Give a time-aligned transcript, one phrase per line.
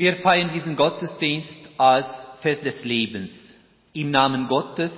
[0.00, 2.06] Wir feiern diesen Gottesdienst als
[2.40, 3.30] Fest des Lebens.
[3.92, 4.94] Im Namen Gottes,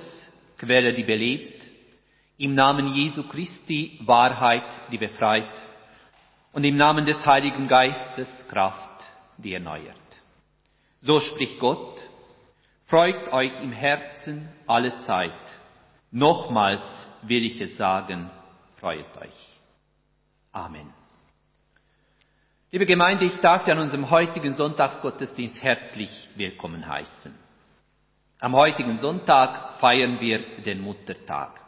[0.57, 1.61] Quelle, die belebt.
[2.37, 5.51] Im Namen Jesu Christi, Wahrheit, die befreit.
[6.53, 9.03] Und im Namen des Heiligen Geistes, Kraft,
[9.37, 9.97] die erneuert.
[11.01, 11.99] So spricht Gott.
[12.85, 15.33] Freut euch im Herzen alle Zeit.
[16.11, 16.81] Nochmals
[17.23, 18.31] will ich es sagen,
[18.77, 19.59] freut euch.
[20.53, 21.02] Amen.
[22.73, 27.31] Liebe Gemeinde, ich darf Sie an unserem heutigen Sonntagsgottesdienst herzlich willkommen heißen.
[28.39, 31.61] Am heutigen Sonntag feiern wir den Muttertag.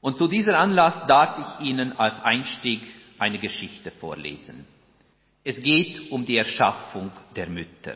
[0.00, 2.80] Und zu dieser Anlass darf ich Ihnen als Einstieg
[3.20, 4.66] eine Geschichte vorlesen.
[5.44, 7.94] Es geht um die Erschaffung der Mütter.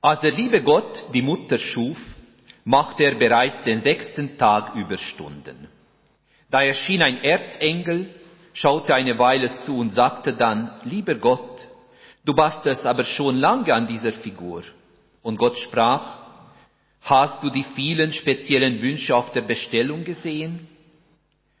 [0.00, 1.98] Als der liebe Gott die Mutter schuf,
[2.64, 5.68] machte er bereits den sechsten Tag Überstunden.
[6.50, 8.12] Da erschien ein Erzengel
[8.52, 11.60] schaute eine Weile zu und sagte dann, lieber Gott,
[12.24, 14.62] du bastelst aber schon lange an dieser Figur.
[15.22, 16.18] Und Gott sprach,
[17.02, 20.68] hast du die vielen speziellen Wünsche auf der Bestellung gesehen?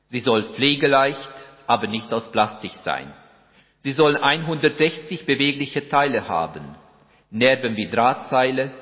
[0.08, 1.32] Sie soll pflegeleicht,
[1.66, 3.12] aber nicht aus Plastik sein.
[3.80, 6.76] Sie soll 160 bewegliche Teile haben,
[7.30, 8.72] Nerven wie Drahtseile,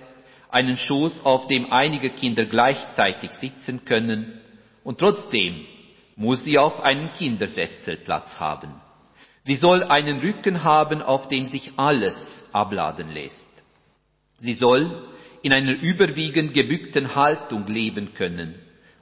[0.51, 4.41] einen Schoß, auf dem einige Kinder gleichzeitig sitzen können
[4.83, 5.65] und trotzdem
[6.17, 8.75] muss sie auf einem Kindersessel Platz haben.
[9.45, 12.17] Sie soll einen Rücken haben, auf dem sich alles
[12.53, 13.51] abladen lässt.
[14.41, 15.09] Sie soll
[15.43, 18.55] in einer überwiegend gebückten Haltung leben können,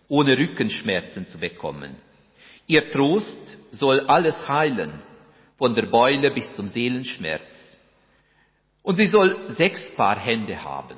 [0.09, 1.97] ohne Rückenschmerzen zu bekommen.
[2.67, 5.03] Ihr Trost soll alles heilen,
[5.57, 7.43] von der Beule bis zum Seelenschmerz.
[8.83, 10.97] Und sie soll sechs Paar Hände haben.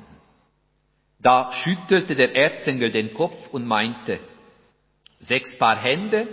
[1.19, 4.19] Da schüttelte der Erzengel den Kopf und meinte,
[5.21, 6.27] Sechs Paar Hände,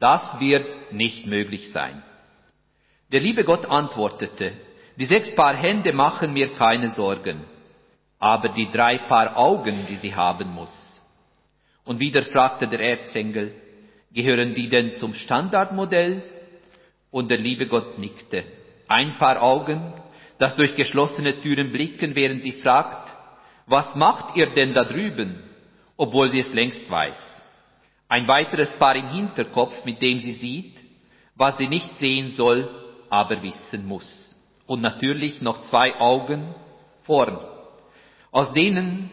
[0.00, 2.02] das wird nicht möglich sein.
[3.12, 4.52] Der liebe Gott antwortete,
[4.96, 7.44] die sechs Paar Hände machen mir keine Sorgen,
[8.18, 11.00] aber die drei Paar Augen, die sie haben muss.
[11.84, 13.54] Und wieder fragte der Erzengel,
[14.12, 16.22] gehören die denn zum Standardmodell?
[17.12, 18.42] Und der liebe Gott nickte.
[18.88, 19.94] Ein Paar Augen,
[20.38, 23.14] das durch geschlossene Türen blicken, während sie fragt,
[23.66, 25.40] was macht ihr denn da drüben,
[25.96, 27.35] obwohl sie es längst weiß?
[28.08, 30.74] Ein weiteres Paar im Hinterkopf, mit dem sie sieht,
[31.34, 32.68] was sie nicht sehen soll,
[33.10, 34.36] aber wissen muss.
[34.66, 36.54] Und natürlich noch zwei Augen
[37.02, 37.38] vorn,
[38.30, 39.10] aus denen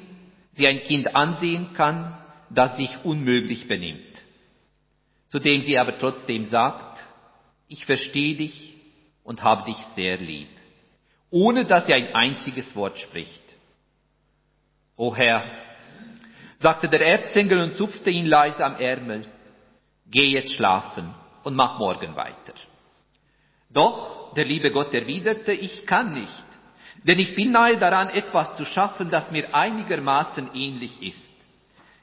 [0.53, 2.17] sie ein Kind ansehen kann,
[2.49, 4.01] das sich unmöglich benimmt.
[5.27, 7.03] Zu dem sie aber trotzdem sagt,
[7.67, 8.75] ich verstehe dich
[9.23, 10.49] und habe dich sehr lieb,
[11.31, 13.41] ohne dass sie ein einziges Wort spricht.
[14.95, 15.62] O Herr,
[16.63, 19.25] sagte der Erzengel und zupfte ihn leise am Ärmel.
[20.09, 21.13] Geh jetzt schlafen
[21.43, 22.53] und mach morgen weiter.
[23.69, 26.45] Doch der liebe Gott erwiderte, ich kann nicht,
[27.03, 31.33] denn ich bin nahe daran, etwas zu schaffen, das mir einigermaßen ähnlich ist.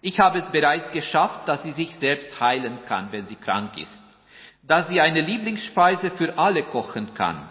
[0.03, 4.03] Ich habe es bereits geschafft, dass sie sich selbst heilen kann, wenn sie krank ist,
[4.63, 7.49] dass sie eine Lieblingsspeise für alle kochen kann,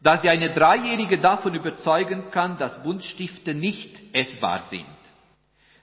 [0.00, 4.95] dass sie eine Dreijährige davon überzeugen kann, dass Buntstifte nicht essbar sind,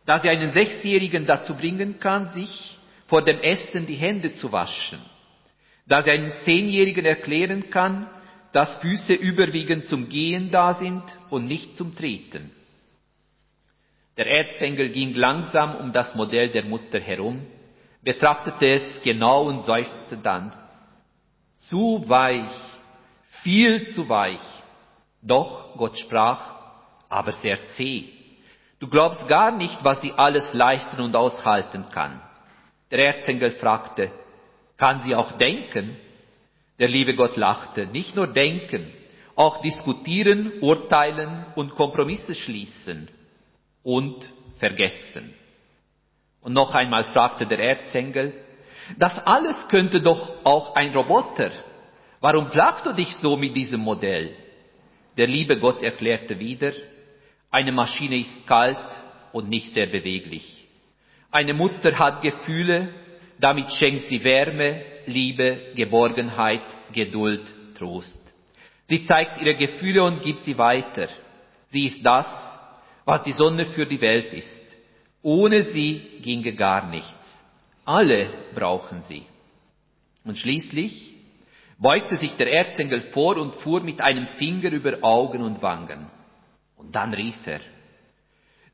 [0.05, 2.77] da sie einen Sechsjährigen dazu bringen kann, sich
[3.07, 4.99] vor dem Essen die Hände zu waschen,
[5.85, 8.07] da sie einen Zehnjährigen erklären kann,
[8.51, 12.51] dass Füße überwiegend zum Gehen da sind und nicht zum Treten.
[14.15, 17.45] Der Erzengel ging langsam um das Modell der Mutter herum,
[18.03, 20.53] betrachtete es genau und seufzte dann.
[21.55, 22.51] Zu weich,
[23.41, 24.39] viel zu weich.
[25.21, 26.55] Doch Gott sprach,
[27.09, 28.09] aber sehr zäh.
[28.83, 32.19] Du glaubst gar nicht, was sie alles leisten und aushalten kann.
[32.91, 34.11] Der Erzengel fragte,
[34.75, 35.95] kann sie auch denken?
[36.79, 38.91] Der liebe Gott lachte, nicht nur denken,
[39.37, 43.07] auch diskutieren, urteilen und Kompromisse schließen
[43.83, 45.33] und vergessen.
[46.41, 48.33] Und noch einmal fragte der Erzengel,
[48.97, 51.51] das alles könnte doch auch ein Roboter.
[52.19, 54.35] Warum plagst du dich so mit diesem Modell?
[55.15, 56.73] Der liebe Gott erklärte wieder,
[57.53, 58.79] eine Maschine ist kalt
[59.31, 60.67] und nicht sehr beweglich.
[61.29, 62.89] Eine Mutter hat Gefühle,
[63.39, 67.43] damit schenkt sie Wärme, Liebe, Geborgenheit, Geduld,
[67.77, 68.19] Trost.
[68.87, 71.09] Sie zeigt ihre Gefühle und gibt sie weiter.
[71.69, 72.25] Sie ist das,
[73.05, 74.63] was die Sonne für die Welt ist.
[75.21, 77.43] Ohne sie ginge gar nichts.
[77.85, 79.23] Alle brauchen sie.
[80.23, 81.13] Und schließlich
[81.77, 86.07] beugte sich der Erzengel vor und fuhr mit einem Finger über Augen und Wangen.
[86.83, 87.61] Und dann rief er,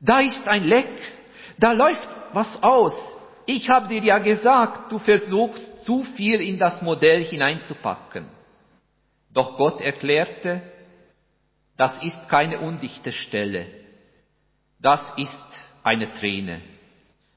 [0.00, 0.90] da ist ein Leck,
[1.58, 2.96] da läuft was aus.
[3.46, 8.26] Ich habe dir ja gesagt, du versuchst zu viel in das Modell hineinzupacken.
[9.32, 10.62] Doch Gott erklärte,
[11.76, 13.66] das ist keine undichte Stelle,
[14.80, 15.38] das ist
[15.82, 16.60] eine Träne.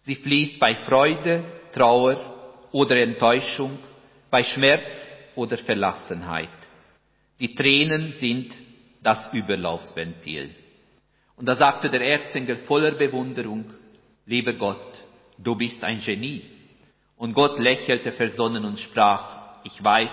[0.04, 3.78] Sie fließt bei Freude, Trauer oder Enttäuschung,
[4.30, 4.90] bei Schmerz
[5.36, 6.50] oder Verlassenheit.
[7.40, 8.54] Die Tränen sind
[9.02, 10.62] das Überlaufsventil.
[11.36, 13.66] Und da sagte der Erzengel voller Bewunderung,
[14.26, 15.04] lieber Gott,
[15.38, 16.44] du bist ein Genie.
[17.18, 20.12] Und Gott lächelte versonnen und sprach, ich weiß,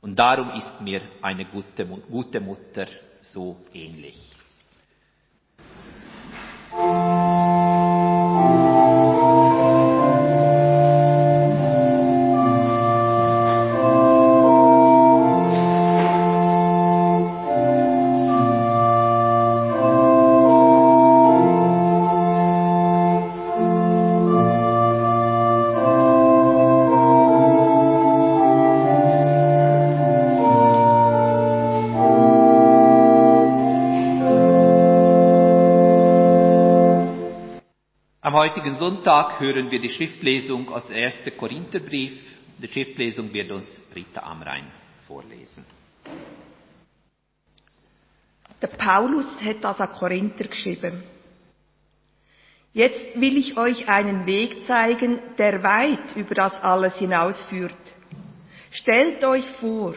[0.00, 2.86] und darum ist mir eine gute, gute Mutter
[3.20, 4.35] so ähnlich.
[38.56, 41.14] Heutigen Sonntag hören wir die Schriftlesung aus dem 1.
[41.36, 42.18] Korintherbrief.
[42.56, 44.64] Die Schriftlesung wird uns Rita Amrein
[45.06, 45.62] vorlesen.
[48.62, 51.02] Der Paulus hat das an Korinther geschrieben.
[52.72, 57.74] Jetzt will ich euch einen Weg zeigen, der weit über das alles hinausführt.
[58.70, 59.94] Stellt euch vor,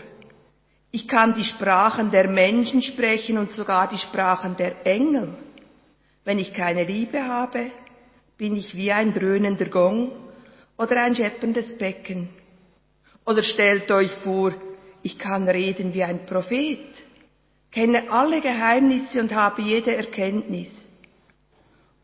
[0.91, 5.37] ich kann die Sprachen der Menschen sprechen und sogar die Sprachen der Engel.
[6.25, 7.71] Wenn ich keine Liebe habe,
[8.39, 10.11] bin ich wie ein dröhnender Gong
[10.77, 12.29] oder ein schepperndes Becken?
[13.25, 14.53] Oder stellt euch vor,
[15.03, 16.87] ich kann reden wie ein Prophet,
[17.69, 20.69] kenne alle Geheimnisse und habe jede Erkenntnis.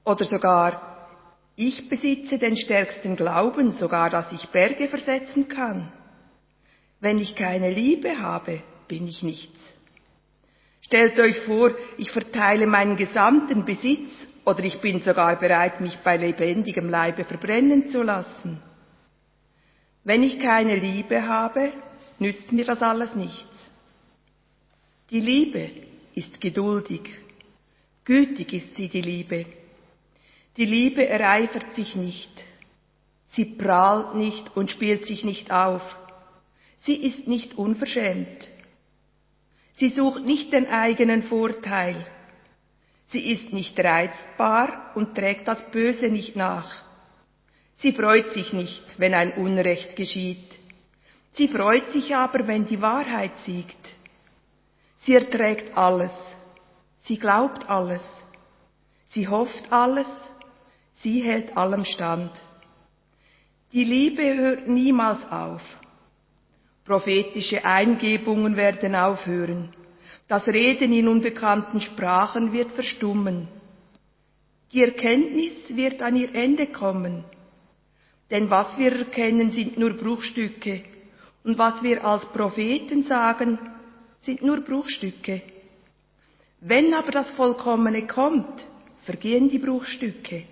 [0.04, 1.08] Oder sogar,
[1.56, 5.90] ich besitze den stärksten Glauben, sogar dass ich Berge versetzen kann.
[7.00, 9.58] Wenn ich keine Liebe habe, bin ich nichts.
[10.82, 14.12] Stellt euch vor, ich verteile meinen gesamten Besitz
[14.46, 18.62] oder ich bin sogar bereit, mich bei lebendigem Leibe verbrennen zu lassen.
[20.04, 21.74] Wenn ich keine Liebe habe,
[22.20, 23.72] nützt mir das alles nichts.
[25.10, 25.70] Die Liebe
[26.14, 27.02] ist geduldig.
[28.04, 29.46] Gütig ist sie, die Liebe.
[30.58, 32.32] Die Liebe ereifert sich nicht.
[33.32, 35.82] Sie prahlt nicht und spielt sich nicht auf.
[36.82, 38.48] Sie ist nicht unverschämt.
[39.78, 41.96] Sie sucht nicht den eigenen Vorteil.
[43.10, 46.72] Sie ist nicht reizbar und trägt das Böse nicht nach.
[47.78, 50.60] Sie freut sich nicht, wenn ein Unrecht geschieht.
[51.34, 53.96] Sie freut sich aber, wenn die Wahrheit siegt.
[55.00, 56.12] Sie erträgt alles.
[57.04, 58.02] Sie glaubt alles.
[59.10, 60.08] Sie hofft alles.
[61.02, 62.32] Sie hält allem stand.
[63.74, 65.62] Die Liebe hört niemals auf.
[66.86, 69.74] Prophetische Eingebungen werden aufhören.
[70.28, 73.48] Das Reden in unbekannten Sprachen wird verstummen.
[74.72, 77.24] Die Erkenntnis wird an ihr Ende kommen.
[78.32, 80.84] Denn was wir erkennen, sind nur Bruchstücke.
[81.44, 83.60] Und was wir als Propheten sagen,
[84.22, 85.44] sind nur Bruchstücke.
[86.60, 88.66] Wenn aber das Vollkommene kommt,
[89.04, 90.46] vergehen die Bruchstücke.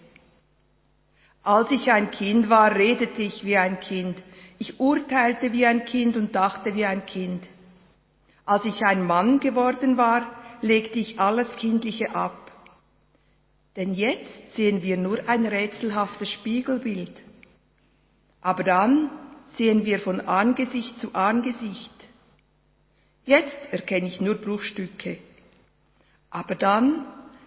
[1.42, 4.18] Als ich ein Kind war, redete ich wie ein Kind.
[4.60, 7.44] Ich urteilte wie ein Kind und dachte wie ein Kind.
[8.46, 10.30] Als ich ein Mann geworden war,
[10.62, 12.52] legte ich alles Kindliche ab.
[13.76, 17.24] Denn jetzt sehen wir nur ein rätselhaftes Spiegelbild.
[18.42, 19.10] Aber dann
[19.58, 21.92] sehen wir von Angesicht zu Angesicht.
[23.26, 25.18] Jetzt erkenne ich nur Bruchstücke.
[26.30, 27.06] Aber dann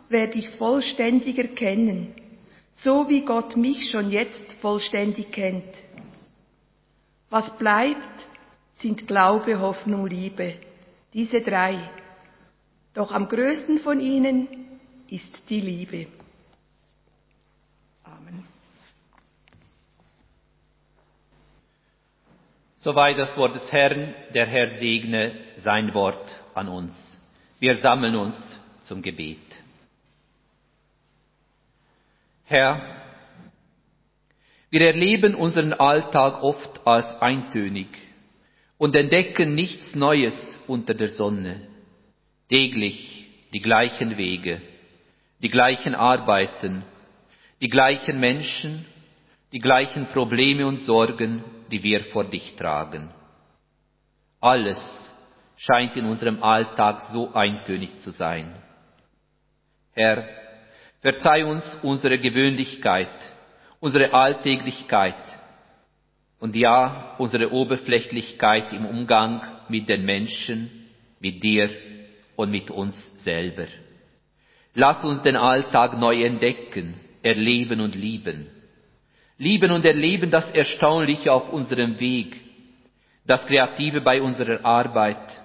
[0.09, 2.15] werde ich vollständig erkennen,
[2.73, 5.75] so wie Gott mich schon jetzt vollständig kennt.
[7.29, 8.29] Was bleibt,
[8.79, 10.55] sind Glaube, Hoffnung, Liebe
[11.17, 11.91] diese drei.
[12.93, 14.49] Doch am größten von ihnen
[15.09, 16.09] ist die Liebe.
[18.05, 18.45] Amen.
[22.75, 24.15] Soweit das Wort des Herrn.
[24.35, 26.95] Der Herr segne sein Wort an uns.
[27.59, 28.37] Wir sammeln uns
[28.83, 29.41] zum Gebet.
[32.45, 32.83] Herr,
[34.69, 37.89] wir erleben unseren Alltag oft als eintönig
[38.79, 40.35] und entdecken nichts Neues
[40.67, 41.63] unter der Sonne.
[42.49, 44.61] Täglich die gleichen Wege,
[45.43, 46.85] die gleichen Arbeiten,
[47.61, 48.85] die gleichen Menschen,
[49.53, 53.11] die gleichen Probleme und Sorgen, die wir vor dich tragen.
[54.41, 54.79] Alles
[55.57, 58.55] scheint in unserem Alltag so eintönig zu sein.
[59.93, 60.29] Herr,
[61.01, 63.09] verzeih uns unsere Gewöhnlichkeit,
[63.81, 65.36] unsere Alltäglichkeit,
[66.39, 70.87] und ja, unsere Oberflächlichkeit im Umgang mit den Menschen,
[71.19, 71.71] mit dir
[72.37, 73.67] und mit uns selber.
[74.75, 78.49] Lass uns den Alltag neu entdecken, erleben und lieben.
[79.39, 82.41] Lieben und erleben das Erstaunliche auf unserem Weg,
[83.27, 85.43] das Kreative bei unserer Arbeit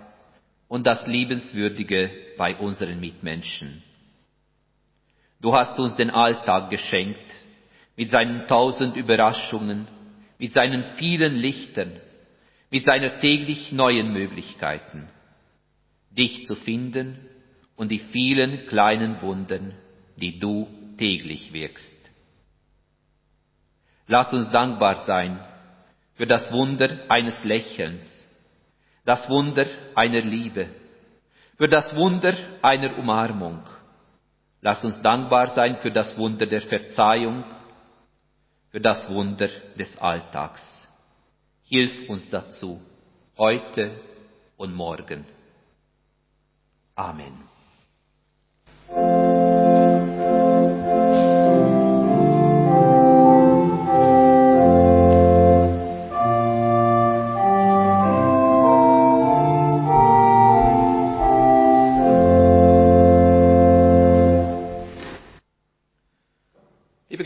[0.67, 3.81] und das Liebenswürdige bei unseren Mitmenschen.
[5.41, 7.19] Du hast uns den Alltag geschenkt
[7.95, 9.87] mit seinen tausend Überraschungen,
[10.41, 11.91] mit seinen vielen Lichtern,
[12.71, 15.07] mit seiner täglich neuen Möglichkeiten,
[16.09, 17.19] dich zu finden
[17.75, 19.75] und die vielen kleinen Wunden,
[20.15, 20.67] die du
[20.97, 21.95] täglich wirkst.
[24.07, 25.39] Lass uns dankbar sein
[26.15, 28.03] für das Wunder eines Lächelns,
[29.05, 30.69] das Wunder einer Liebe,
[31.55, 32.33] für das Wunder
[32.63, 33.61] einer Umarmung.
[34.61, 37.43] Lass uns dankbar sein für das Wunder der Verzeihung,
[38.71, 40.61] für das Wunder des Alltags.
[41.63, 42.81] Hilf uns dazu,
[43.37, 43.99] heute
[44.57, 45.25] und morgen.
[46.95, 47.33] Amen.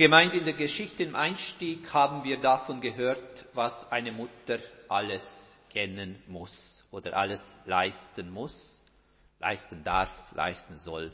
[0.06, 5.24] Gemeinde, in der Geschichte im Einstieg haben wir davon gehört, was eine Mutter alles
[5.72, 8.84] kennen muss oder alles leisten muss,
[9.40, 11.12] leisten darf, leisten soll.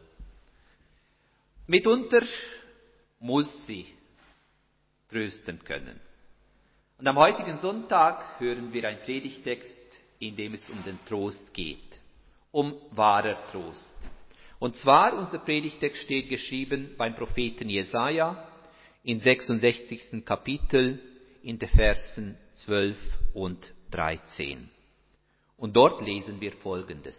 [1.68, 2.24] Mitunter
[3.22, 3.86] muss sie
[5.10, 5.98] trösten können.
[6.98, 9.80] Und am heutigen Sonntag hören wir einen Predigtext,
[10.20, 11.98] in dem es um den Trost geht,
[12.52, 13.96] um wahrer Trost.
[14.60, 18.51] Und zwar, unser Predigtext steht geschrieben beim Propheten Jesaja
[19.04, 20.24] in 66.
[20.26, 21.00] Kapitel
[21.44, 22.98] in den Versen 12
[23.34, 24.70] und 13.
[25.58, 27.18] Und dort lesen wir Folgendes.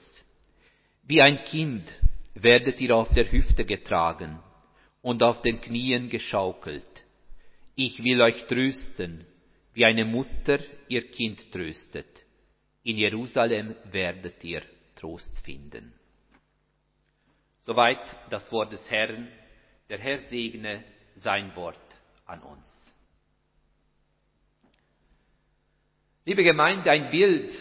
[1.03, 1.85] Wie ein Kind
[2.35, 4.39] werdet ihr auf der Hüfte getragen
[5.01, 6.85] und auf den Knien geschaukelt.
[7.75, 9.27] Ich will euch trösten,
[9.75, 10.59] wie eine Mutter
[10.89, 12.07] ihr Kind tröstet.
[12.85, 14.63] In Jerusalem werdet ihr
[14.97, 15.93] Trost finden.
[17.61, 19.29] Soweit das Wort des Herrn.
[19.89, 20.85] Der Herr segne
[21.17, 21.79] sein Wort
[22.27, 22.67] an uns.
[26.25, 27.53] Liebe Gemeinde, ein Bild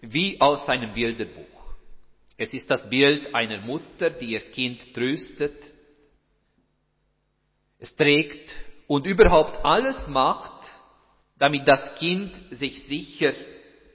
[0.00, 1.44] wie aus einem Bilderbuch.
[2.36, 5.56] Es ist das Bild einer Mutter, die ihr Kind tröstet.
[7.78, 8.52] Es trägt
[8.88, 10.52] und überhaupt alles macht,
[11.38, 13.32] damit das Kind sich sicher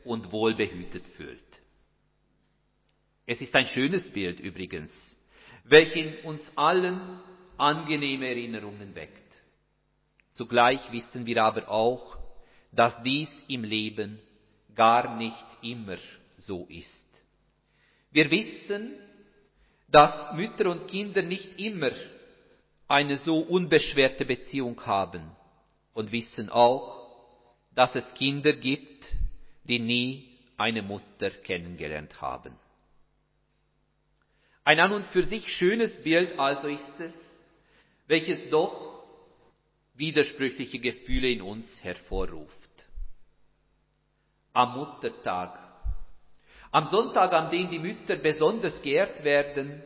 [0.06, 1.40] und wohlbehütet fühlt.
[3.26, 4.92] Es ist ein schönes Bild übrigens,
[5.66, 7.20] welches uns allen
[7.60, 9.30] angenehme Erinnerungen weckt.
[10.32, 12.18] Zugleich wissen wir aber auch,
[12.72, 14.20] dass dies im Leben
[14.76, 15.98] gar nicht immer
[16.38, 17.04] so ist.
[18.12, 18.96] Wir wissen,
[19.88, 21.92] dass Mütter und Kinder nicht immer
[22.88, 25.30] eine so unbeschwerte Beziehung haben
[25.94, 27.00] und wissen auch,
[27.76, 29.06] dass es Kinder gibt,
[29.64, 32.56] die nie eine Mutter kennengelernt haben.
[34.64, 37.14] Ein an und für sich schönes Bild also ist es,
[38.10, 39.06] welches doch
[39.94, 42.70] widersprüchliche Gefühle in uns hervorruft.
[44.52, 45.70] Am Muttertag
[46.72, 49.82] am Sonntag, an dem die Mütter besonders geehrt werden,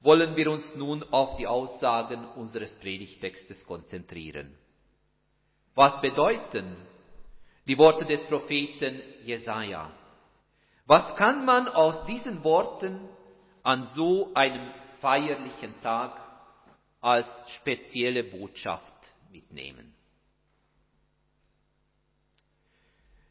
[0.00, 4.56] wollen wir uns nun auf die Aussagen unseres Predigtextes konzentrieren.
[5.74, 6.76] Was bedeuten
[7.68, 9.92] die Worte des Propheten Jesaja?
[10.86, 13.00] Was kann man aus diesen Worten
[13.62, 16.27] an so einem feierlichen Tag
[17.00, 17.26] als
[17.56, 19.94] spezielle Botschaft mitnehmen?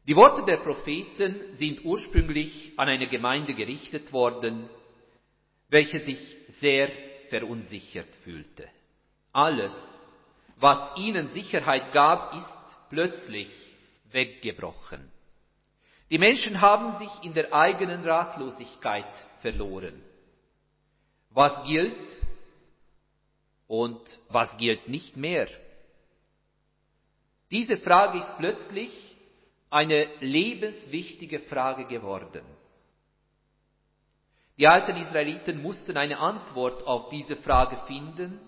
[0.08, 4.70] Die Worte der Propheten sind ursprünglich an eine Gemeinde gerichtet worden,
[5.68, 6.20] welche sich
[6.60, 6.90] sehr
[7.30, 8.70] verunsichert fühlte.
[9.34, 9.74] Alles,
[10.56, 13.50] was ihnen Sicherheit gab, ist plötzlich
[14.12, 15.12] weggebrochen.
[16.10, 19.06] Die Menschen haben sich in der eigenen Ratlosigkeit
[19.42, 20.02] verloren.
[21.32, 22.18] Was gilt
[23.68, 25.48] und was gilt nicht mehr?
[27.52, 28.92] Diese Frage ist plötzlich
[29.70, 32.44] eine lebenswichtige Frage geworden.
[34.58, 38.40] Die alten Israeliten mussten eine Antwort auf diese Frage finden.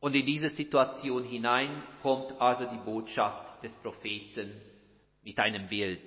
[0.00, 4.60] Und in diese Situation hinein kommt also die Botschaft des Propheten
[5.22, 6.02] mit einem Bild.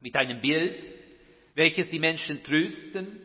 [0.00, 0.82] Mit einem Bild,
[1.54, 3.23] welches die Menschen trösten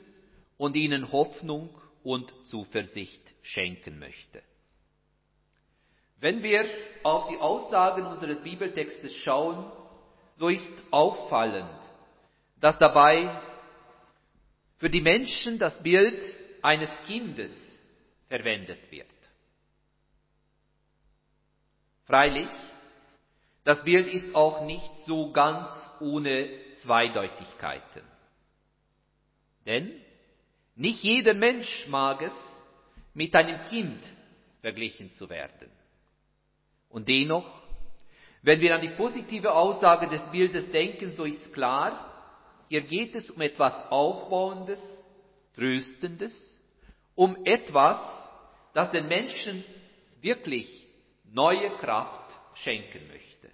[0.59, 1.69] und ihnen Hoffnung
[2.03, 4.43] und Zuversicht schenken möchte.
[6.19, 6.69] Wenn wir
[7.01, 9.72] auf die Aussagen unseres Bibeltextes schauen,
[10.35, 11.79] so ist auffallend,
[12.59, 13.41] dass dabei
[14.77, 16.22] für die Menschen das Bild
[16.61, 17.51] eines Kindes
[18.27, 19.07] verwendet wird.
[22.05, 22.50] Freilich,
[23.63, 26.50] das Bild ist auch nicht so ganz ohne
[26.81, 28.03] Zweideutigkeiten.
[29.65, 30.01] Denn
[30.79, 32.33] nicht jeder Mensch mag es,
[33.13, 34.00] mit einem Kind
[34.61, 35.70] verglichen zu werden.
[36.87, 37.46] Und dennoch,
[38.42, 42.05] wenn wir an die positive Aussage des Bildes denken, so ist klar,
[42.70, 44.81] hier geht es um etwas Aufbauendes,
[45.53, 46.33] Tröstendes,
[47.13, 48.00] um etwas,
[48.74, 49.65] das den Menschen
[50.22, 50.87] wirklich
[51.25, 53.51] neue Kraft schenken möchte.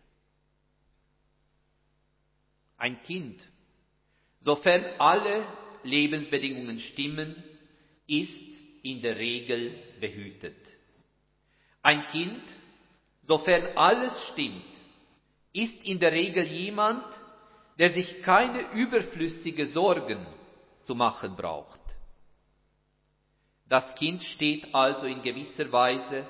[2.77, 3.41] Ein Kind,
[4.41, 5.43] sofern alle
[5.85, 7.43] Lebensbedingungen stimmen,
[8.07, 10.57] ist in der Regel behütet.
[11.81, 12.43] Ein Kind,
[13.23, 14.63] sofern alles stimmt,
[15.53, 17.05] ist in der Regel jemand,
[17.79, 20.25] der sich keine überflüssige Sorgen
[20.83, 21.79] zu machen braucht.
[23.67, 26.25] Das Kind steht also in gewisser Weise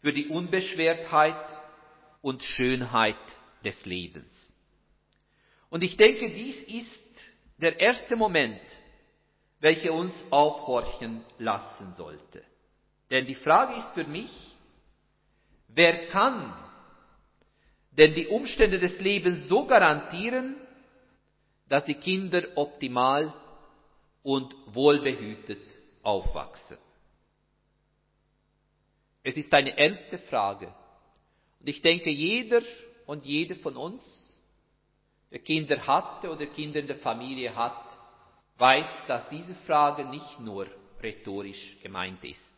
[0.00, 1.60] für die Unbeschwertheit
[2.22, 3.16] und Schönheit
[3.64, 4.30] des Lebens.
[5.68, 7.00] Und ich denke, dies ist
[7.58, 8.60] der erste Moment,
[9.60, 12.42] welcher uns aufhorchen lassen sollte.
[13.10, 14.30] Denn die Frage ist für mich,
[15.68, 16.54] wer kann
[17.92, 20.56] denn die Umstände des Lebens so garantieren,
[21.68, 23.34] dass die Kinder optimal
[24.22, 25.60] und wohlbehütet
[26.02, 26.78] aufwachsen?
[29.22, 30.72] Es ist eine ernste Frage.
[31.58, 32.62] Und ich denke, jeder
[33.04, 34.40] und jede von uns,
[35.30, 37.89] der Kinder hatte oder Kinder in der Familie hat,
[38.60, 40.66] weiß, dass diese Frage nicht nur
[41.02, 42.52] rhetorisch gemeint ist.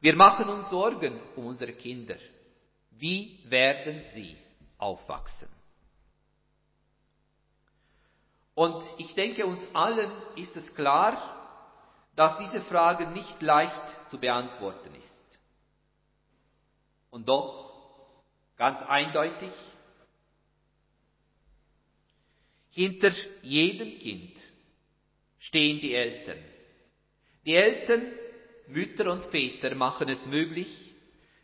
[0.00, 2.16] Wir machen uns Sorgen um unsere Kinder.
[2.90, 4.36] Wie werden sie
[4.78, 5.48] aufwachsen?
[8.54, 11.34] Und ich denke, uns allen ist es klar,
[12.16, 15.38] dass diese Frage nicht leicht zu beantworten ist.
[17.10, 18.12] Und doch,
[18.56, 19.52] ganz eindeutig,
[22.70, 23.10] hinter
[23.42, 24.36] jedem Kind
[25.46, 26.38] stehen die Eltern.
[27.44, 28.02] Die Eltern,
[28.68, 30.68] Mütter und Väter machen es möglich,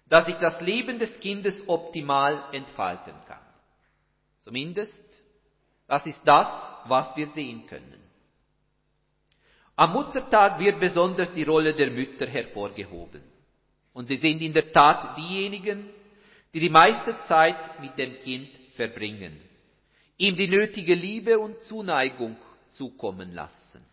[0.08, 3.44] dass sich das Leben des Kindes optimal entfalten kann.
[4.40, 5.02] Zumindest,
[5.86, 6.48] das ist das,
[6.86, 8.00] was wir sehen können.
[9.76, 13.22] Am Muttertag wird besonders die Rolle der Mütter hervorgehoben.
[13.92, 15.90] Und sie sind in der Tat diejenigen,
[16.54, 19.40] die die meiste Zeit mit dem Kind verbringen,
[20.16, 22.36] ihm die nötige Liebe und Zuneigung
[22.70, 23.89] zukommen lassen.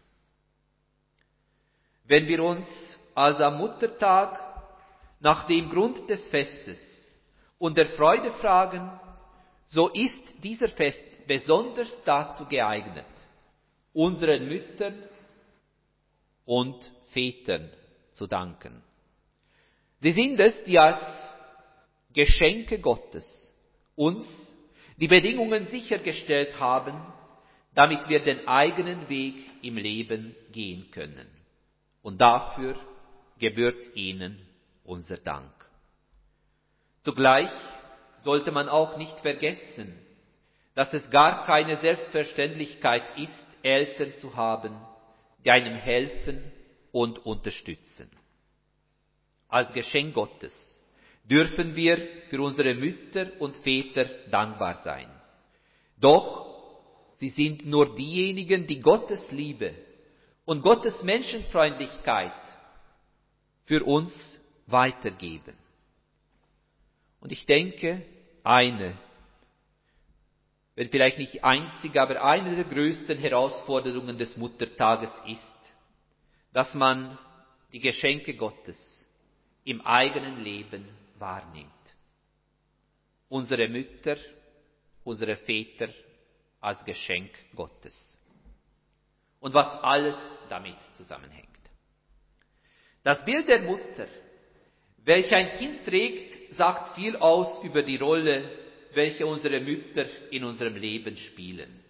[2.07, 2.67] Wenn wir uns
[3.13, 4.39] also am Muttertag
[5.19, 6.79] nach dem Grund des Festes
[7.57, 8.89] und der Freude fragen,
[9.65, 13.05] so ist dieser Fest besonders dazu geeignet,
[13.93, 15.03] unseren Müttern
[16.45, 17.69] und Vätern
[18.13, 18.81] zu danken.
[19.99, 20.99] Sie sind es, die als
[22.13, 23.25] Geschenke Gottes
[23.95, 24.25] uns
[24.97, 26.95] die Bedingungen sichergestellt haben,
[27.75, 31.36] damit wir den eigenen Weg im Leben gehen können.
[32.07, 32.77] Und dafür
[33.37, 34.39] gebührt ihnen
[34.85, 35.51] unser Dank.
[37.01, 37.51] Zugleich
[38.23, 39.93] sollte man auch nicht vergessen,
[40.73, 44.73] dass es gar keine Selbstverständlichkeit ist, Eltern zu haben,
[45.43, 46.49] die einem helfen
[46.93, 48.09] und unterstützen.
[49.49, 50.55] Als Geschenk Gottes
[51.29, 51.97] dürfen wir
[52.29, 55.09] für unsere Mütter und Väter dankbar sein.
[55.99, 56.71] Doch
[57.17, 59.86] sie sind nur diejenigen, die Gottes Liebe
[60.47, 62.31] und Gottes Menschenfreundlichkeit
[63.65, 64.13] für uns
[64.65, 65.57] weitergeben.
[67.19, 68.01] Und ich denke,
[68.45, 68.97] eine,
[70.75, 75.73] wenn vielleicht nicht einzige, aber eine der größten Herausforderungen des Muttertages ist,
[76.53, 77.17] dass man
[77.73, 79.09] die Geschenke Gottes
[79.65, 80.87] im eigenen Leben
[81.19, 81.67] wahrnimmt.
[83.27, 84.15] Unsere Mütter,
[85.03, 85.89] unsere Väter
[86.61, 88.17] als Geschenk Gottes.
[89.41, 90.17] Und was alles
[90.49, 91.47] damit zusammenhängt.
[93.03, 94.07] Das Bild der Mutter,
[95.03, 98.49] welche ein Kind trägt, sagt viel aus über die Rolle,
[98.93, 101.83] welche unsere Mütter in unserem Leben spielen.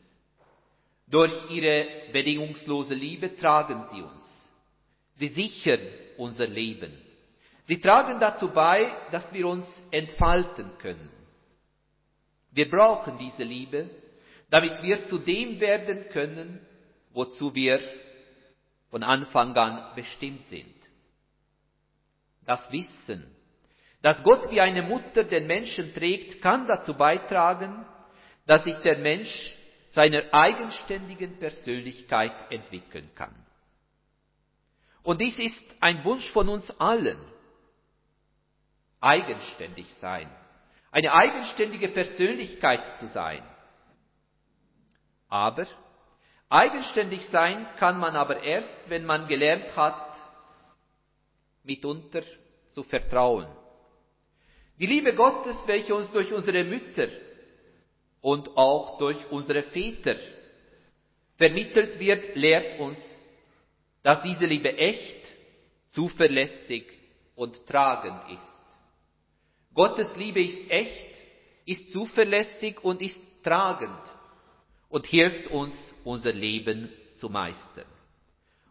[1.07, 4.51] Durch ihre bedingungslose Liebe tragen sie uns.
[5.15, 5.79] Sie sichern
[6.17, 6.91] unser Leben.
[7.65, 11.09] Sie tragen dazu bei, dass wir uns entfalten können.
[12.51, 13.89] Wir brauchen diese Liebe,
[14.49, 16.59] damit wir zu dem werden können,
[17.13, 17.79] wozu wir
[18.89, 20.73] von Anfang an bestimmt sind.
[22.45, 23.35] Das Wissen,
[24.01, 27.85] dass Gott wie eine Mutter den Menschen trägt, kann dazu beitragen,
[28.45, 29.55] dass sich der Mensch
[29.91, 33.35] seiner eigenständigen Persönlichkeit entwickeln kann.
[35.03, 37.19] Und dies ist ein Wunsch von uns allen.
[38.99, 40.29] Eigenständig sein.
[40.91, 43.43] Eine eigenständige Persönlichkeit zu sein.
[45.29, 45.65] Aber
[46.49, 50.17] eigenständig sein kann man aber erst, wenn man gelernt hat,
[51.63, 52.23] mitunter
[52.69, 53.47] zu vertrauen.
[54.79, 57.09] Die Liebe Gottes, welche uns durch unsere Mütter
[58.21, 60.15] und auch durch unsere Väter
[61.37, 62.99] vermittelt wird, lehrt uns,
[64.03, 65.27] dass diese Liebe echt,
[65.89, 66.85] zuverlässig
[67.35, 68.77] und tragend ist.
[69.73, 71.17] Gottes Liebe ist echt,
[71.65, 73.99] ist zuverlässig und ist tragend
[74.89, 75.73] und hilft uns,
[76.03, 77.85] unser Leben zu meistern.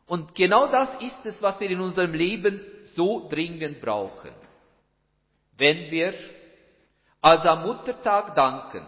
[0.07, 4.31] Und genau das ist es, was wir in unserem Leben so dringend brauchen.
[5.59, 6.15] Wenn wir
[7.21, 8.87] als am Muttertag danken,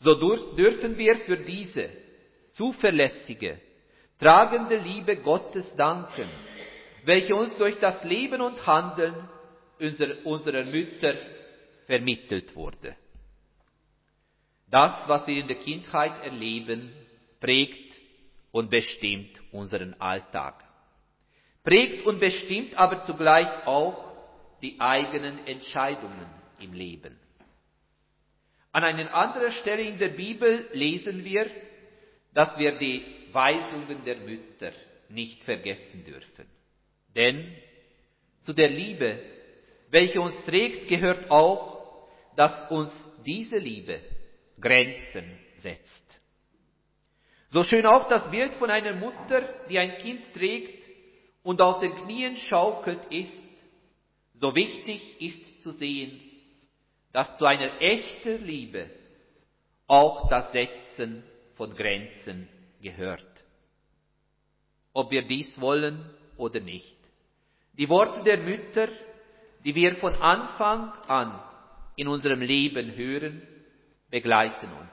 [0.00, 1.90] so dürfen wir für diese
[2.50, 3.60] zuverlässige,
[4.18, 6.28] tragende Liebe Gottes danken,
[7.04, 9.14] welche uns durch das Leben und Handeln
[10.24, 11.14] unserer Mütter
[11.86, 12.96] vermittelt wurde.
[14.72, 16.94] Das, was wir in der Kindheit erleben,
[17.40, 17.92] prägt
[18.52, 20.64] und bestimmt unseren Alltag.
[21.62, 24.02] Prägt und bestimmt aber zugleich auch
[24.62, 26.26] die eigenen Entscheidungen
[26.58, 27.18] im Leben.
[28.72, 31.50] An einer anderen Stelle in der Bibel lesen wir,
[32.32, 34.72] dass wir die Weisungen der Mütter
[35.10, 36.46] nicht vergessen dürfen.
[37.14, 37.54] Denn
[38.40, 39.18] zu der Liebe,
[39.90, 42.90] welche uns trägt, gehört auch, dass uns
[43.26, 44.00] diese Liebe
[44.62, 45.24] Grenzen
[45.58, 46.02] setzt.
[47.50, 50.84] So schön auch das Bild von einer Mutter, die ein Kind trägt
[51.42, 53.38] und auf den Knien schaukelt, ist,
[54.40, 56.20] so wichtig ist zu sehen,
[57.12, 58.88] dass zu einer echten Liebe
[59.86, 61.22] auch das Setzen
[61.56, 62.48] von Grenzen
[62.80, 63.26] gehört.
[64.94, 66.96] Ob wir dies wollen oder nicht.
[67.74, 68.88] Die Worte der Mütter,
[69.64, 71.38] die wir von Anfang an
[71.96, 73.46] in unserem Leben hören,
[74.12, 74.92] begleiten uns.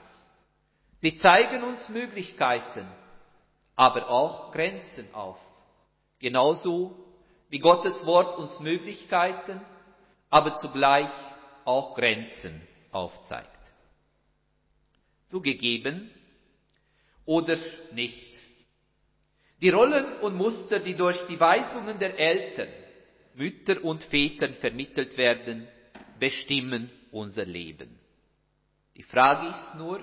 [1.00, 2.88] Sie zeigen uns Möglichkeiten,
[3.76, 5.38] aber auch Grenzen auf.
[6.18, 6.96] Genauso
[7.50, 9.60] wie Gottes Wort uns Möglichkeiten,
[10.30, 11.10] aber zugleich
[11.66, 13.50] auch Grenzen aufzeigt.
[15.28, 16.10] Zugegeben
[17.26, 17.58] oder
[17.92, 18.34] nicht.
[19.60, 22.72] Die Rollen und Muster, die durch die Weisungen der Eltern,
[23.34, 25.68] Mütter und Väter vermittelt werden,
[26.18, 27.99] bestimmen unser Leben.
[28.96, 30.00] Die Frage ist nur,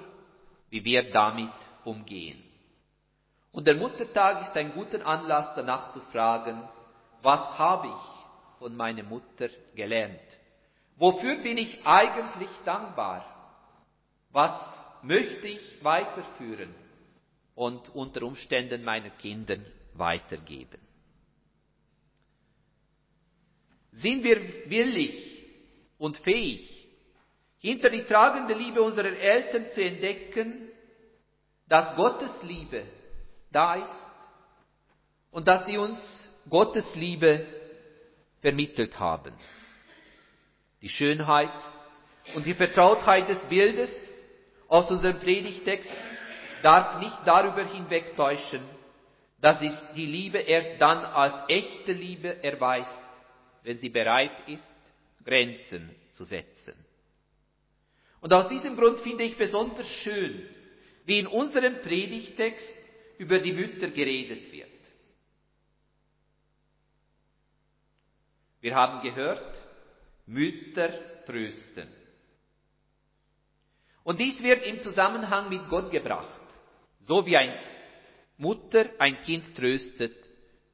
[0.70, 2.44] wie wir damit umgehen.
[3.52, 6.62] Und der Muttertag ist ein guter Anlass danach zu fragen,
[7.22, 10.20] was habe ich von meiner Mutter gelernt?
[10.98, 13.26] Wofür bin ich eigentlich dankbar?
[14.32, 14.60] Was
[15.04, 16.74] möchte ich weiterführen
[17.56, 20.80] und unter Umständen meinen Kindern weitergeben?
[23.94, 25.46] Sind wir willig
[25.98, 26.77] und fähig,
[27.60, 30.70] hinter die tragende Liebe unserer Eltern zu entdecken,
[31.68, 32.84] dass Gottes Liebe
[33.52, 34.08] da ist
[35.32, 35.98] und dass sie uns
[36.50, 37.46] Gottes Liebe
[38.42, 39.34] vermittelt haben.
[40.82, 41.52] Die Schönheit
[42.36, 43.92] und die Vertrautheit des Bildes
[44.68, 45.92] aus unserem Predigtext
[46.62, 48.62] darf nicht darüber hinwegtäuschen,
[49.42, 53.04] dass sich die Liebe erst dann als echte Liebe erweist,
[53.64, 54.76] wenn sie bereit ist,
[55.24, 56.87] Grenzen zu setzen.
[58.22, 60.48] Und aus diesem Grund finde ich besonders schön,
[61.06, 62.68] wie in unserem Predigtext
[63.18, 64.68] über die Mütter geredet wird.
[68.60, 69.56] Wir haben gehört,
[70.26, 71.88] Mütter trösten.
[74.04, 76.42] Und dies wird im Zusammenhang mit Gott gebracht.
[77.06, 77.54] So wie ein
[78.38, 80.16] Mutter ein Kind tröstet,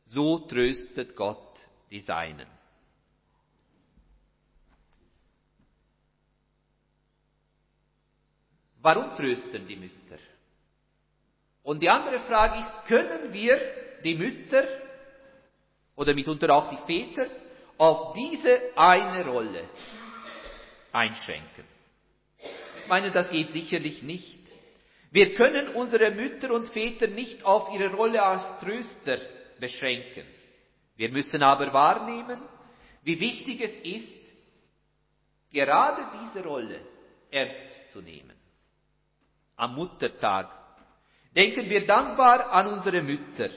[0.05, 1.57] so tröstet Gott
[1.89, 2.47] die Seinen.
[8.83, 10.19] Warum trösten die Mütter?
[11.63, 13.57] Und die andere Frage ist, können wir
[14.03, 14.67] die Mütter
[15.95, 17.27] oder mitunter auch die Väter
[17.77, 19.69] auf diese eine Rolle
[20.91, 21.63] einschränken?
[22.81, 24.39] Ich meine, das geht sicherlich nicht.
[25.11, 29.17] Wir können unsere Mütter und Väter nicht auf ihre Rolle als Tröster
[29.61, 30.25] beschränken.
[30.97, 32.41] Wir müssen aber wahrnehmen,
[33.03, 34.09] wie wichtig es ist,
[35.53, 36.81] gerade diese Rolle
[37.31, 38.32] ernst zu nehmen
[39.55, 40.49] am Muttertag.
[41.35, 43.49] Denken wir dankbar an unsere Mütter,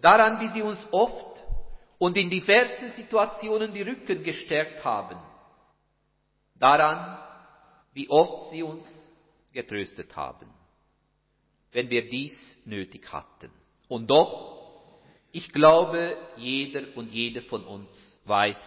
[0.00, 1.42] daran, wie sie uns oft
[1.98, 5.18] und in diversen Situationen die Rücken gestärkt haben,
[6.54, 7.18] daran,
[7.92, 8.84] wie oft sie uns
[9.52, 10.48] getröstet haben,
[11.72, 13.50] wenn wir dies nötig hatten.
[13.88, 15.00] Und doch,
[15.32, 17.90] ich glaube, jeder und jede von uns
[18.24, 18.58] weiß,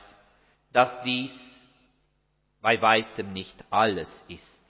[0.74, 1.32] dass dies
[2.62, 4.61] bei weitem nicht alles ist.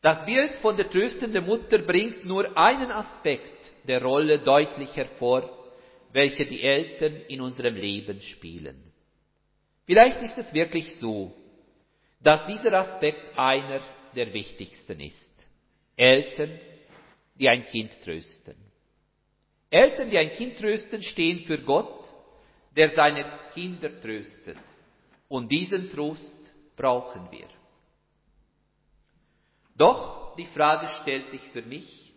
[0.00, 5.72] Das Bild von der tröstenden Mutter bringt nur einen Aspekt der Rolle deutlich hervor,
[6.12, 8.92] welche die Eltern in unserem Leben spielen.
[9.86, 11.34] Vielleicht ist es wirklich so,
[12.20, 13.80] dass dieser Aspekt einer
[14.14, 15.30] der wichtigsten ist.
[15.96, 16.60] Eltern,
[17.34, 18.56] die ein Kind trösten.
[19.70, 22.04] Eltern, die ein Kind trösten, stehen für Gott,
[22.76, 24.58] der seine Kinder tröstet.
[25.28, 26.36] Und diesen Trost
[26.76, 27.57] brauchen wir.
[29.78, 32.12] Doch die Frage stellt sich für mich,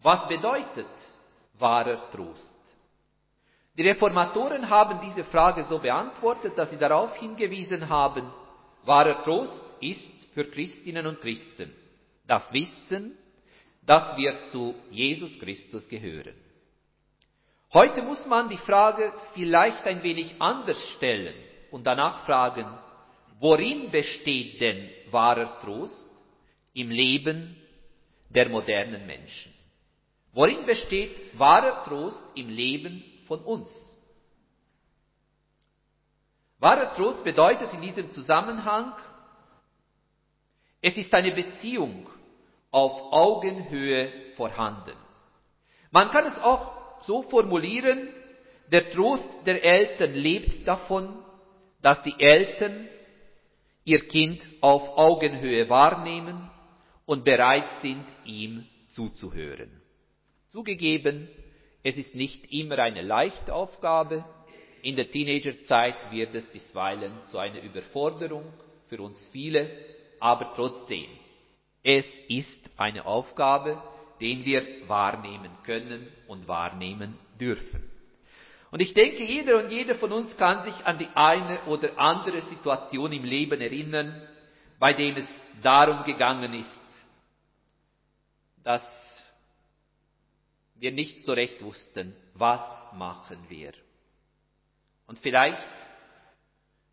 [0.00, 0.86] was bedeutet
[1.58, 2.60] wahrer Trost?
[3.76, 8.32] Die Reformatoren haben diese Frage so beantwortet, dass sie darauf hingewiesen haben,
[8.84, 11.74] wahrer Trost ist für Christinnen und Christen
[12.26, 13.18] das Wissen,
[13.82, 16.34] dass wir zu Jesus Christus gehören.
[17.72, 21.34] Heute muss man die Frage vielleicht ein wenig anders stellen
[21.72, 22.66] und danach fragen,
[23.40, 26.13] worin besteht denn wahrer Trost
[26.74, 27.56] im Leben
[28.28, 29.52] der modernen Menschen?
[30.32, 33.68] Worin besteht wahrer Trost im Leben von uns?
[36.58, 38.92] Wahrer Trost bedeutet in diesem Zusammenhang,
[40.82, 42.08] es ist eine Beziehung
[42.70, 44.96] auf Augenhöhe vorhanden.
[45.90, 48.08] Man kann es auch so formulieren,
[48.72, 51.22] der Trost der Eltern lebt davon,
[51.82, 52.88] dass die Eltern
[53.84, 56.50] ihr Kind auf Augenhöhe wahrnehmen
[57.06, 59.70] und bereit sind, ihm zuzuhören.
[60.48, 61.28] Zugegeben,
[61.82, 64.24] es ist nicht immer eine leichte Aufgabe.
[64.82, 68.44] In der Teenagerzeit wird es bisweilen zu einer Überforderung
[68.88, 69.70] für uns viele,
[70.20, 71.06] aber trotzdem,
[71.82, 73.82] es ist eine Aufgabe,
[74.20, 77.90] den wir wahrnehmen können und wahrnehmen dürfen.
[78.70, 82.42] Und ich denke, jeder und jede von uns kann sich an die eine oder andere
[82.42, 84.20] Situation im Leben erinnern,
[84.78, 85.28] bei dem es
[85.62, 86.80] darum gegangen ist,
[88.64, 88.82] dass
[90.74, 92.60] wir nicht so recht wussten, was
[92.94, 93.72] machen wir.
[95.06, 95.68] Und vielleicht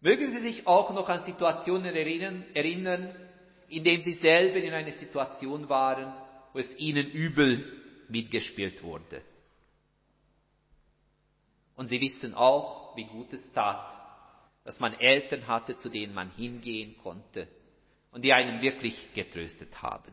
[0.02, 3.16] mögen Sie sich auch noch an Situationen erinnern,
[3.70, 6.14] in denen Sie selber in einer Situation waren,
[6.54, 9.22] wo es Ihnen übel mitgespielt wurde.
[11.76, 13.92] Und sie wissen auch, wie gut es tat,
[14.64, 17.48] dass man Eltern hatte, zu denen man hingehen konnte
[18.12, 20.12] und die einen wirklich getröstet haben.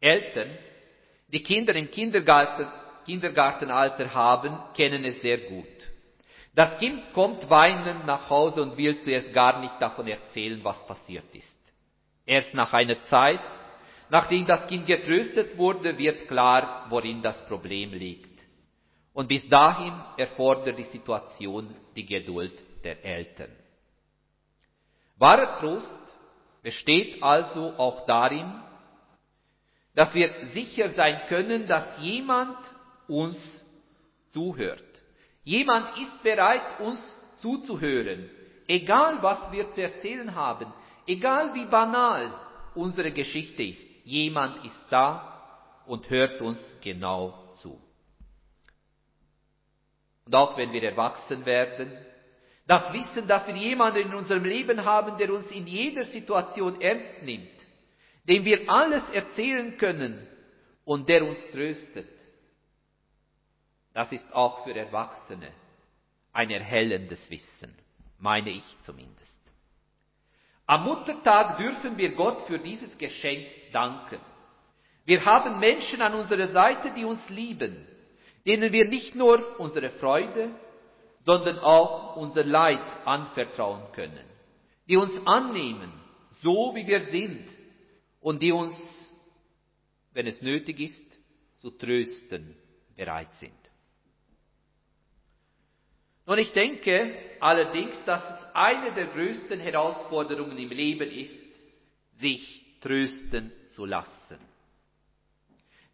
[0.00, 0.50] Eltern,
[1.28, 2.66] die Kinder im Kindergarten,
[3.04, 5.66] Kindergartenalter haben, kennen es sehr gut.
[6.54, 11.34] Das Kind kommt weinend nach Hause und will zuerst gar nicht davon erzählen, was passiert
[11.34, 11.56] ist.
[12.26, 13.40] Erst nach einer Zeit,
[14.10, 18.40] nachdem das Kind getröstet wurde, wird klar, worin das Problem liegt.
[19.14, 22.52] Und bis dahin erfordert die Situation die Geduld
[22.84, 23.50] der Eltern.
[25.16, 25.98] Wahrer Trost
[26.62, 28.52] besteht also auch darin,
[29.98, 32.56] dass wir sicher sein können, dass jemand
[33.08, 33.36] uns
[34.32, 34.84] zuhört.
[35.42, 37.00] Jemand ist bereit, uns
[37.38, 38.30] zuzuhören,
[38.68, 40.72] egal was wir zu erzählen haben,
[41.04, 42.32] egal wie banal
[42.76, 43.82] unsere Geschichte ist.
[44.04, 47.80] Jemand ist da und hört uns genau zu
[50.28, 51.90] und auch wenn wir erwachsen werden,
[52.66, 57.22] das Wissen, dass wir jemanden in unserem Leben haben, der uns in jeder Situation ernst
[57.22, 57.57] nimmt,
[58.28, 60.26] dem wir alles erzählen können
[60.84, 62.10] und der uns tröstet,
[63.94, 65.50] das ist auch für Erwachsene
[66.32, 67.74] ein erhellendes Wissen,
[68.18, 69.18] meine ich zumindest.
[70.66, 74.20] Am Muttertag dürfen wir Gott für dieses Geschenk danken.
[75.06, 77.88] Wir haben Menschen an unserer Seite, die uns lieben,
[78.46, 80.50] denen wir nicht nur unsere Freude,
[81.24, 84.24] sondern auch unser Leid anvertrauen können,
[84.86, 85.90] die uns annehmen,
[86.42, 87.57] so wie wir sind
[88.20, 88.74] und die uns,
[90.12, 91.18] wenn es nötig ist,
[91.58, 92.56] zu trösten
[92.96, 93.52] bereit sind.
[96.26, 101.32] Nun, ich denke allerdings, dass es eine der größten Herausforderungen im Leben ist,
[102.18, 104.38] sich trösten zu lassen.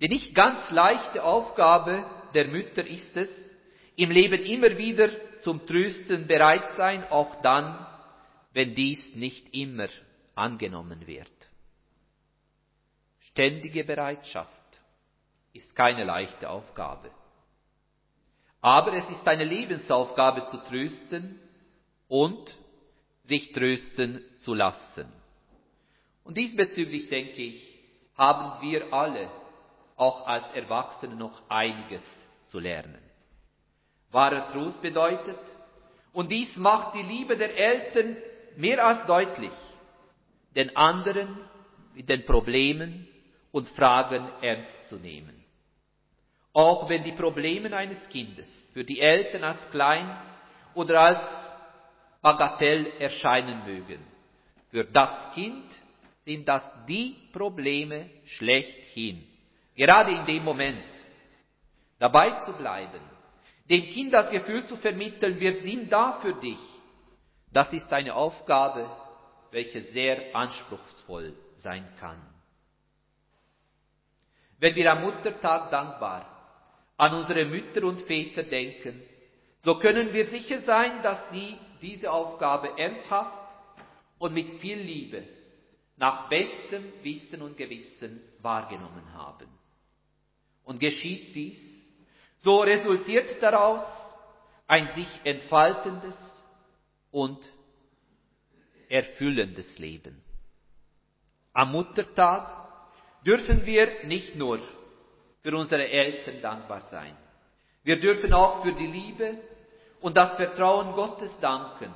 [0.00, 3.30] Die nicht ganz leichte Aufgabe der Mütter ist es,
[3.96, 5.08] im Leben immer wieder
[5.40, 7.87] zum Trösten bereit sein, auch dann,
[8.52, 9.88] wenn dies nicht immer
[10.34, 11.30] angenommen wird.
[13.35, 14.49] Ständige Bereitschaft
[15.53, 17.11] ist keine leichte Aufgabe.
[18.61, 21.40] Aber es ist eine Lebensaufgabe zu trösten
[22.07, 22.57] und
[23.25, 25.12] sich trösten zu lassen.
[26.23, 27.61] Und diesbezüglich denke ich,
[28.16, 29.29] haben wir alle
[29.97, 32.05] auch als Erwachsene noch einiges
[32.47, 33.03] zu lernen.
[34.12, 35.40] Wahrer Trost bedeutet,
[36.12, 38.16] und dies macht die Liebe der Eltern
[38.55, 39.51] mehr als deutlich,
[40.55, 41.37] den anderen
[41.94, 43.09] mit den Problemen
[43.55, 45.45] und Fragen ernst zu nehmen.
[46.53, 50.11] Auch wenn die Probleme eines Kindes für die Eltern als klein
[50.75, 51.21] oder als
[52.21, 54.05] Bagatell erscheinen mögen,
[54.71, 55.67] für das Kind
[56.25, 59.25] sind das die Probleme schlechthin.
[59.77, 60.83] Gerade in dem Moment
[62.01, 63.01] dabei zu bleiben,
[63.71, 66.59] dem Kind das Gefühl zu vermitteln, wir sind da für dich,
[67.53, 68.90] das ist eine Aufgabe,
[69.53, 72.34] welche sehr anspruchsvoll sein kann.
[74.64, 76.24] Wenn wir am Muttertag dankbar
[76.96, 79.03] an unsere Mütter und Väter denken,
[79.62, 83.46] so können wir sicher sein, dass sie diese Aufgabe ernsthaft
[84.16, 85.22] und mit viel Liebe
[85.98, 89.48] nach bestem Wissen und Gewissen wahrgenommen haben.
[90.64, 91.61] Und geschieht dies,
[92.38, 93.85] so resultiert daraus
[94.66, 96.16] ein sich entfaltendes
[97.11, 97.46] und
[98.88, 100.22] erfüllendes Leben.
[101.53, 102.63] Am Muttertag
[103.24, 104.60] dürfen wir nicht nur
[105.42, 107.16] für unsere Eltern dankbar sein.
[107.82, 109.38] Wir dürfen auch für die Liebe
[110.00, 111.92] und das Vertrauen Gottes danken,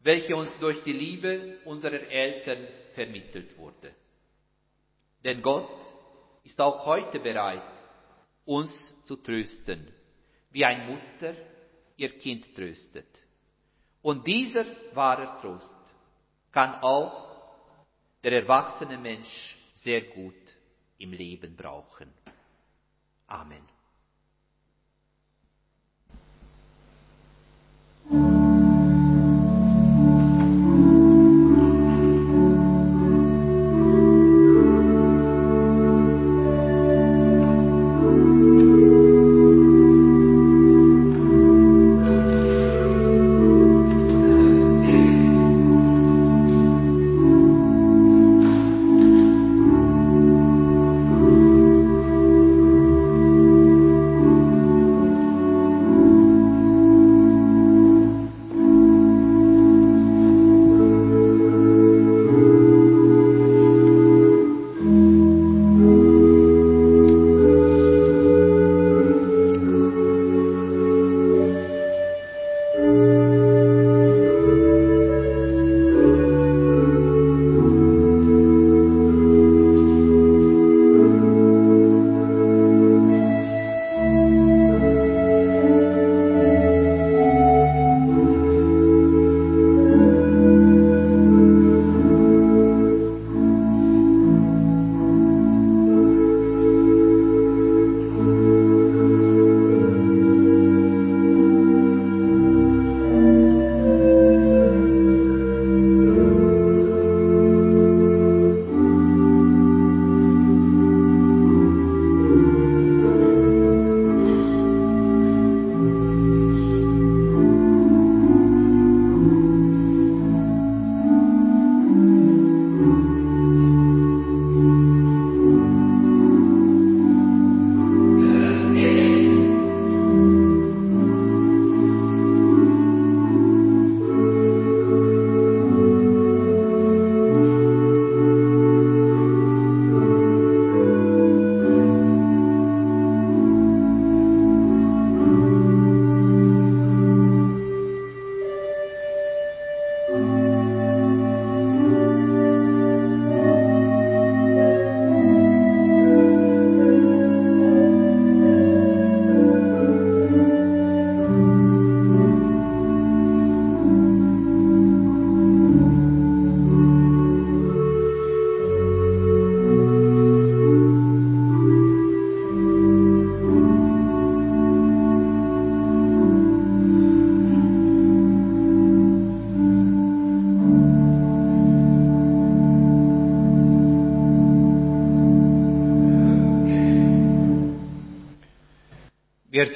[0.00, 3.92] welche uns durch die Liebe unserer Eltern vermittelt wurde.
[5.24, 5.68] Denn Gott
[6.44, 7.62] ist auch heute bereit,
[8.44, 8.70] uns
[9.04, 9.92] zu trösten,
[10.50, 11.34] wie ein Mutter
[11.96, 13.08] ihr Kind tröstet.
[14.02, 15.94] Und dieser wahre Trost
[16.52, 17.28] kann auch
[18.22, 20.58] der erwachsene Mensch sehr gut
[20.98, 22.12] im Leben brauchen.
[23.28, 23.77] Amen.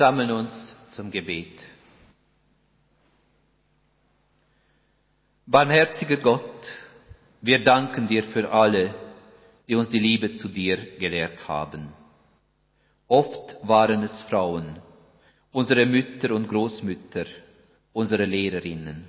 [0.02, 0.52] Sammeln uns
[0.88, 1.64] zum Gebet.
[5.46, 6.60] Barmherziger Gott,
[7.40, 8.94] wir danken dir für alle,
[9.68, 11.92] die uns die Liebe zu dir gelehrt haben.
[13.06, 14.80] Oft waren es Frauen,
[15.52, 17.26] unsere Mütter und Großmütter,
[17.92, 19.04] unsere Lehrerinnen.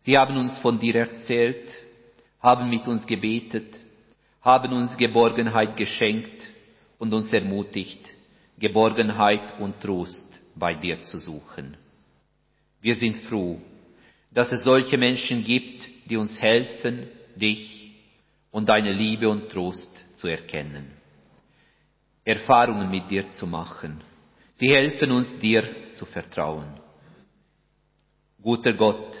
[0.00, 1.68] Sie haben uns von dir erzählt,
[2.40, 3.70] haben mit uns gebetet,
[4.40, 6.40] haben uns Geborgenheit geschenkt
[6.98, 8.14] und uns ermutigt,
[8.60, 11.78] Geborgenheit und Trost bei dir zu suchen.
[12.82, 13.58] Wir sind froh,
[14.30, 17.92] dass es solche Menschen gibt, die uns helfen, dich
[18.50, 20.90] und deine Liebe und Trost zu erkennen,
[22.22, 24.02] Erfahrungen mit dir zu machen.
[24.56, 26.78] Sie helfen uns, dir zu vertrauen.
[28.42, 29.16] Guter Gott,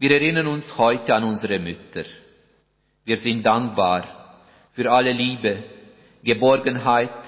[0.00, 2.04] wir erinnern uns heute an unsere Mütter.
[3.04, 4.42] Wir sind dankbar
[4.72, 5.62] für alle Liebe,
[6.24, 7.24] Geborgenheit,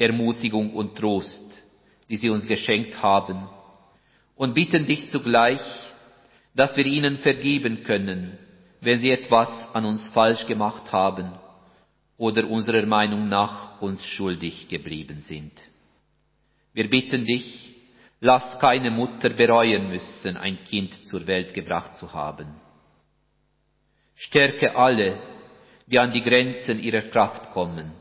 [0.00, 1.42] Ermutigung und Trost,
[2.08, 3.48] die sie uns geschenkt haben,
[4.34, 5.60] und bitten dich zugleich,
[6.54, 8.38] dass wir ihnen vergeben können,
[8.80, 11.32] wenn sie etwas an uns falsch gemacht haben
[12.16, 15.52] oder unserer Meinung nach uns schuldig geblieben sind.
[16.72, 17.74] Wir bitten dich,
[18.20, 22.46] lass keine Mutter bereuen müssen, ein Kind zur Welt gebracht zu haben.
[24.14, 25.18] Stärke alle,
[25.86, 27.99] die an die Grenzen ihrer Kraft kommen.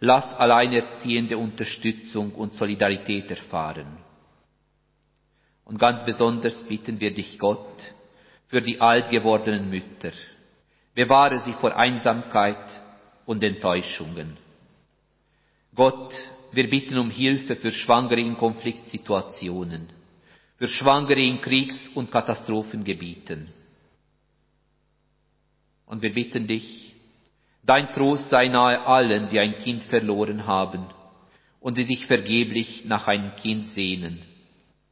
[0.00, 3.96] Lass Alleinerziehende Unterstützung und Solidarität erfahren.
[5.64, 7.82] Und ganz besonders bitten wir dich, Gott,
[8.48, 10.12] für die alt gewordenen Mütter.
[10.94, 12.80] Bewahre sie vor Einsamkeit
[13.24, 14.36] und Enttäuschungen.
[15.74, 16.14] Gott,
[16.52, 19.88] wir bitten um Hilfe für Schwangere in Konfliktsituationen,
[20.56, 23.48] für Schwangere in Kriegs- und Katastrophengebieten.
[25.86, 26.85] Und wir bitten dich,
[27.66, 30.86] dein Trost sei nahe allen, die ein Kind verloren haben
[31.60, 34.22] und die sich vergeblich nach einem Kind sehnen.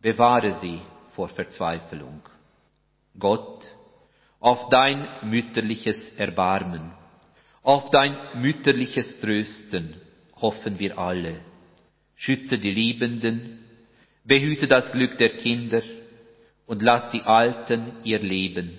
[0.03, 0.81] Bewahre sie
[1.15, 2.21] vor Verzweiflung.
[3.19, 3.65] Gott,
[4.41, 6.93] auf dein mütterliches Erbarmen,
[7.63, 9.95] auf dein mütterliches Trösten
[10.37, 11.41] hoffen wir alle.
[12.17, 13.61] Schütze die Liebenden,
[14.25, 15.83] behüte das Glück der Kinder
[16.67, 18.79] und lass die Alten ihr Leben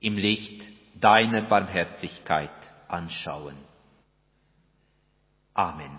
[0.00, 0.62] im Licht
[1.00, 2.50] deiner Barmherzigkeit
[2.88, 3.56] anschauen.
[5.54, 5.98] Amen.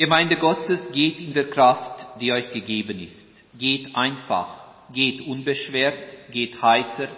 [0.00, 3.26] Gemeinde Gottes, geht in der Kraft, die euch gegeben ist.
[3.58, 4.48] Geht einfach,
[4.94, 7.08] geht unbeschwert, geht heiter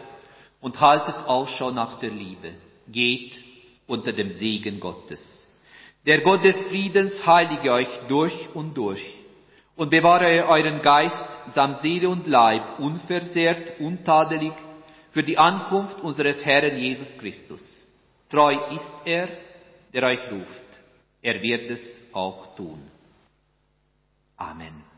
[0.60, 2.54] und haltet Ausschau nach der Liebe.
[2.88, 3.34] Geht
[3.86, 5.22] unter dem Segen Gottes.
[6.04, 9.04] Der Gott des Friedens heilige euch durch und durch
[9.76, 11.24] und bewahre euren Geist
[11.54, 14.54] samt Seele und Leib unversehrt, untadelig
[15.12, 17.62] für die Ankunft unseres Herrn Jesus Christus.
[18.28, 19.28] Treu ist er,
[19.94, 20.71] der euch ruft.
[21.22, 22.90] Er wird es auch tun.
[24.36, 24.91] Amen.